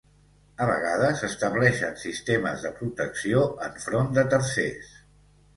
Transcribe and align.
A 0.63 0.65
vegades 0.69 1.19
estableixen 1.27 1.93
sistemes 2.05 2.65
de 2.69 2.71
protecció 2.81 3.45
enfront 3.71 4.11
de 4.17 4.29
tercers. 4.37 4.91